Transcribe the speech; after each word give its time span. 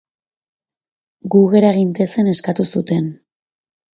Gu 1.35 1.41
gera 1.51 1.69
gintezen 1.77 2.31
eskatu 2.33 2.67
zuten. 2.79 3.09